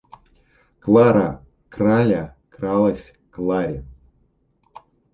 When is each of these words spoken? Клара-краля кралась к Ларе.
Клара-краля 0.83 2.35
кралась 2.49 3.13
к 3.29 3.37
Ларе. 3.37 3.85